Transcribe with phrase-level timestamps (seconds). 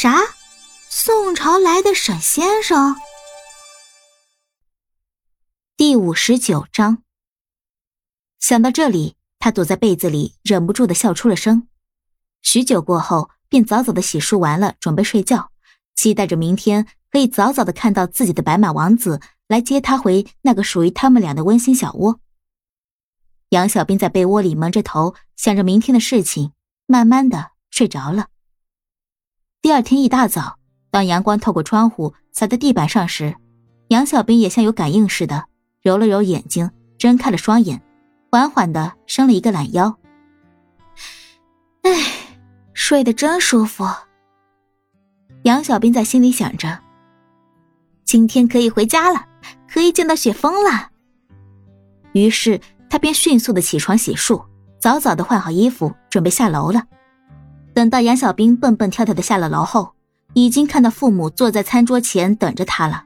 [0.00, 0.14] 啥？
[0.88, 2.94] 宋朝来的沈先生？
[5.76, 7.02] 第五十九章。
[8.38, 11.66] 想到这里，他躲在被子里，忍不住的笑出了声。
[12.42, 15.50] 许久过后，便早早的洗漱完了，准备睡觉，
[15.96, 22.20] 期待着明天可以早早的看到自己的白马王子来接他回那个属于他们俩的温馨小窝。
[23.48, 26.52] 杨小兵在被窝里蒙着头，想着明天的事情，
[26.86, 28.28] 慢慢的睡着了。
[29.68, 30.56] 第二天一大早。
[30.90, 33.36] 当阳光透过窗户洒在地板上时，
[33.88, 35.44] 杨小兵也像有感应似的，
[35.82, 37.82] 揉了揉眼睛，睁开了双眼，
[38.30, 39.94] 缓缓的伸了一个懒腰。
[41.82, 41.92] 哎，
[42.72, 43.84] 睡得真舒服。
[45.42, 46.78] 杨小兵在心里想着，
[48.06, 49.26] 今天可以回家了，
[49.70, 50.88] 可以见到雪峰了。
[52.12, 52.58] 于是
[52.88, 54.42] 他便迅速的起床洗漱，
[54.80, 56.82] 早早的换好衣服，准备下楼了。
[57.78, 59.92] 等到杨小兵蹦蹦跳跳的下了楼后。
[60.34, 63.04] 已经看到父母坐在餐桌前等着他了，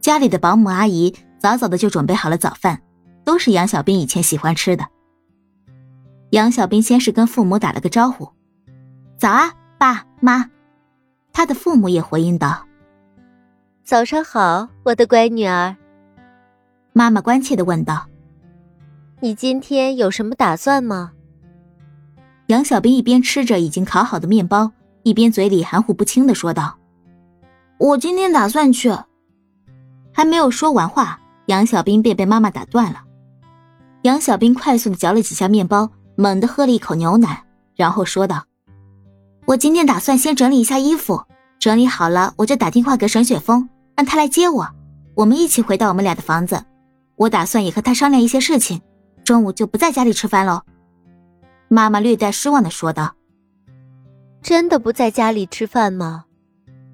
[0.00, 2.80] 家里的保姆阿姨早早的就准备好了早饭，
[3.24, 4.86] 都是杨小兵以前喜欢吃的。
[6.30, 8.28] 杨小兵先是跟父母打了个招呼
[9.16, 10.50] ：“早啊，爸妈。”
[11.32, 12.66] 他的父母也回应道
[13.84, 15.76] ：“早上好，我的乖女儿。”
[16.94, 18.08] 妈妈关切的问道
[19.20, 21.12] ：“你今天有什么打算吗？”
[22.46, 24.72] 杨小兵一边吃着已经烤好的面包。
[25.02, 26.76] 一边嘴里含糊不清的说道
[27.78, 28.92] ：“我今天打算去。”
[30.12, 33.02] 还没有说完话，杨小兵便被妈妈打断了。
[34.02, 37.44] 杨小兵快速的嚼了几下面包，猛地喝了一口牛奶，
[37.76, 38.46] 然后说道
[39.46, 41.22] ：“我今天打算先整理一下衣服，
[41.60, 44.68] 整理好了我就打电话给沈雪峰，让他来接我，
[45.14, 46.64] 我们一起回到我们俩的房子。
[47.14, 48.80] 我打算也和他商量一些事情，
[49.22, 50.62] 中午就不在家里吃饭喽。”
[51.68, 53.14] 妈妈略带失望的说道。
[54.42, 56.24] 真的不在家里吃饭吗？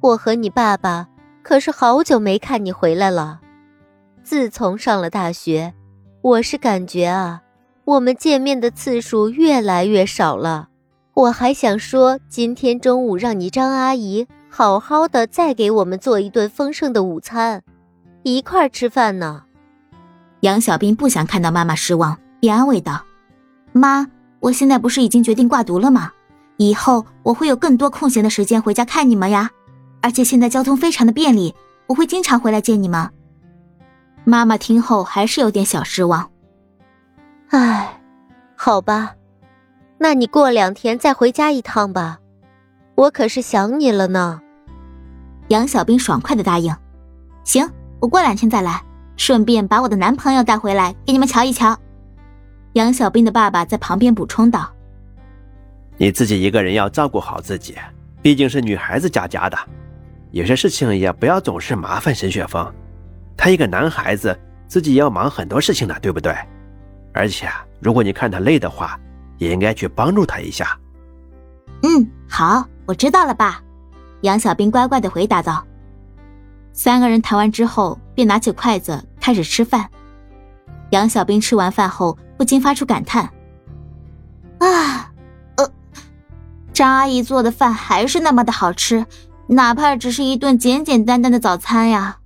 [0.00, 1.08] 我和你爸爸
[1.42, 3.40] 可是好久没看你回来了。
[4.22, 5.72] 自从上了大学，
[6.20, 7.42] 我是感觉啊，
[7.84, 10.68] 我们见面的次数越来越少了。
[11.14, 17.62] 我还想说，今天中午让你张阿姨好好的再给我们做一顿丰盛的午餐，
[18.24, 19.44] 一块儿吃饭呢。
[20.40, 23.04] 杨小兵不想看到妈妈失望，便安慰道
[23.72, 24.06] ：“妈，
[24.40, 26.12] 我现在不是已经决定挂读了吗？”
[26.58, 29.50] 以后我会有更多空闲的时间回家看你们呀，
[30.00, 31.54] 而且现在交通非常的便利，
[31.86, 33.10] 我会经常回来见你们。
[34.24, 36.30] 妈妈听后还是有点小失望。
[37.50, 38.00] 唉，
[38.56, 39.14] 好吧，
[39.98, 42.18] 那你过两天再回家一趟吧，
[42.94, 44.40] 我可是想你了呢。
[45.48, 46.74] 杨小兵爽快的答应
[47.44, 47.70] ：“行，
[48.00, 48.82] 我过两天再来，
[49.16, 51.78] 顺便把我的男朋友带回来给你们瞧一瞧。”
[52.76, 54.70] 杨小兵的爸爸在旁边补充道。
[55.96, 57.74] 你自己一个人要照顾好自己，
[58.20, 59.56] 毕竟是女孩子家家的，
[60.30, 62.70] 有些事情也不要总是麻烦沈雪峰。
[63.34, 64.38] 他一个男孩子，
[64.68, 66.36] 自己也要忙很多事情的，对不对？
[67.14, 67.48] 而且，
[67.80, 69.00] 如果你看他累的话，
[69.38, 70.78] 也应该去帮助他一下。
[71.82, 73.58] 嗯，好，我知道了，爸。
[74.20, 75.64] 杨小兵乖乖的回答道。
[76.74, 79.88] 三个人谈完之后，便拿起筷子开始吃饭。
[80.90, 83.30] 杨小兵吃完饭后，不禁发出感叹：
[84.58, 85.10] 啊！
[85.56, 85.70] 呃
[86.72, 89.06] 张阿姨做的饭还是那么的好吃，
[89.46, 92.18] 哪怕只是一顿简简单单的早餐呀。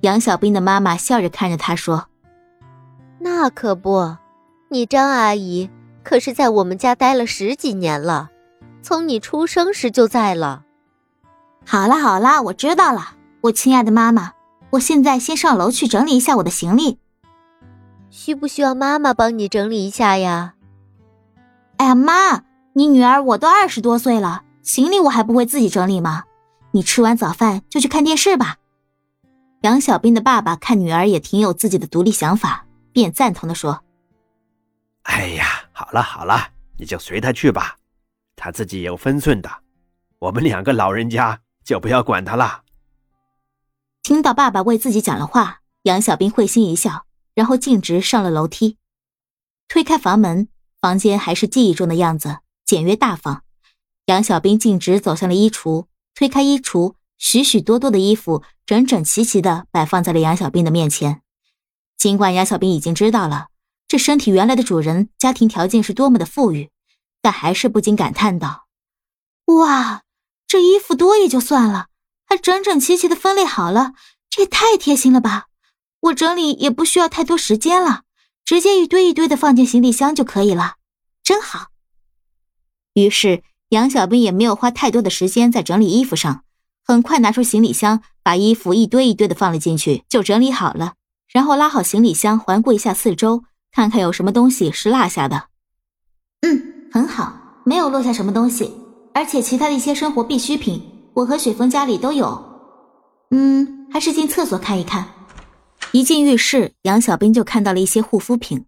[0.00, 2.06] 杨小兵的妈妈笑着看着他说
[3.20, 4.16] ：“那可不，
[4.70, 5.70] 你张阿姨
[6.02, 8.30] 可是在我们家待了十几年了，
[8.82, 10.64] 从你出生时就在了。”
[11.64, 13.10] 好啦好啦，我知道了，
[13.42, 14.32] 我亲爱的妈妈，
[14.70, 16.98] 我现在先上楼去整理一下我的行李。
[18.10, 20.54] 需不需要妈妈帮你整理一下呀？
[21.78, 22.44] 哎呀妈！
[22.72, 26.24] 你女儿我都二十多岁了，行李我还不会自己整理吗？
[26.72, 28.58] 你吃完早饭就去看电视吧。
[29.62, 33.82] 杨小兵的爸爸看女儿也挺有自己的独立想法，便赞同的说
[35.02, 37.76] ：“哎呀，好了好了，你就随他去吧，
[38.36, 39.50] 他自己有分寸的，
[40.20, 42.62] 我们两个老人家就不要管他了。”
[44.02, 47.04] 听到爸爸为自己讲了话，杨小兵会心一笑，
[47.34, 48.76] 然后径直上了楼梯，
[49.68, 50.48] 推开房门，
[50.80, 52.38] 房间还是记忆中的样子。
[52.64, 53.42] 简约大方，
[54.06, 61.22] 杨小兵径直走向了衣橱，推开衣橱，许许多多的衣服整整齐齐的摆放在了杨小兵的面前。
[61.96, 63.48] 尽管杨小兵已经知道了
[63.88, 66.70] 这身体原来的主人家庭条件是多么的富裕，
[67.20, 68.68] 但还是不禁感叹道
[69.46, 70.02] ：“哇，
[70.46, 71.88] 这衣服多也就算了，
[72.24, 73.94] 还整整齐齐的分类好了，
[74.30, 75.48] 这也太贴心了吧！
[76.00, 78.02] 我整理也不需要太多时间了，
[78.44, 80.74] 直接一堆一堆的放进行李箱就可以了，
[81.22, 81.68] 真好。”
[82.94, 86.42] 于是，杨小兵也没有花太多的时间在整理衣服上，
[86.84, 90.94] 很快拿出行李箱，把衣服一堆一堆的放了进去，就整理好了。
[91.32, 95.44] 然后拉好行李箱，环顾一下四周，看看有什么东西是落下的。
[96.40, 98.72] 嗯，很好，没有落下什么东西，
[99.14, 100.82] 而且其他的一些生活必需品，
[101.14, 102.42] 我和雪峰家里都有。
[103.30, 105.06] 嗯，还是进厕所看一看。
[105.92, 108.66] 一进浴室，杨小兵就看到了一些护肤品，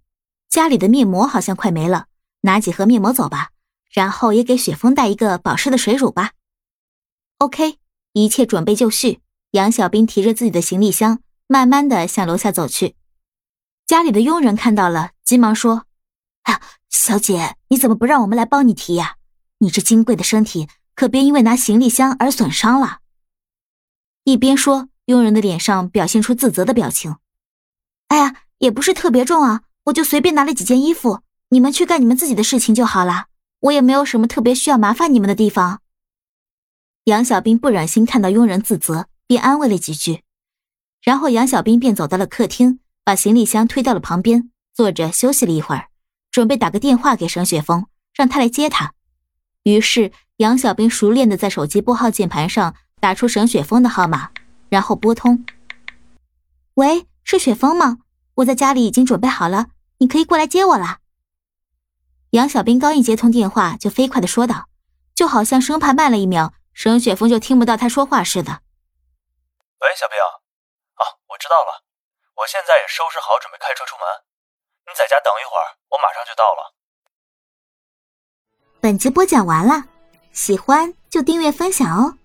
[0.48, 2.06] 家里的面膜好像快没了，
[2.40, 3.50] 拿几盒面膜走吧。
[3.92, 6.32] 然后也给雪峰带一个保湿的水乳吧。
[7.38, 7.76] OK，
[8.14, 9.20] 一切准备就绪。
[9.52, 12.96] 杨小兵提着自己的行李箱，慢慢的向楼下走去。
[13.86, 15.84] 家里的佣人看到了，急忙说
[16.44, 19.16] ：“哎呀，小姐，你怎么不让我们来帮你提呀？
[19.58, 23.00] 你这金贵的身体可别因为拿行李箱而损伤了。”
[24.24, 27.16] 一边说，佣人的脸上表现出自责的表情。
[28.08, 33.26] “哎呀，也不是特别重啊，我就随便拿了几件衣服，你们去干你们自己的事情就好了。”
[33.62, 35.82] 我也没有什么特别需要麻烦你们的地方。
[37.04, 40.22] 杨小兵不忍心看到佣人自责，便安慰了几句，
[41.00, 45.90] 然后杨小兵便走到了客厅，把行李箱推到了旁边，坐着休息了一会儿，
[46.32, 48.94] 准备打个电话给沈雪峰，让他来接他。
[49.62, 54.32] 于是杨小兵熟练的在手机拨号键盘上打出沈雪峰的号码，
[54.72, 55.44] 然后拨通。
[56.80, 57.98] 喂，是雪峰吗？
[58.36, 59.66] 我在家里已经准备好了，
[59.98, 61.00] 你可以过来接我了。
[62.30, 64.70] 杨小兵刚一接通电话，就飞快的说道，
[65.14, 68.62] 就好像生怕慢了一秒，沈雪峰就听不到他说话似的。
[69.80, 71.84] 喂，小兵，啊，我知道了，
[72.36, 74.08] 我现在也收拾好，准备开车出门，
[74.88, 76.72] 你在家等一会儿，我马上就到了。
[78.80, 79.84] 本集播讲完了，
[80.32, 82.16] 喜欢就订阅分享哦。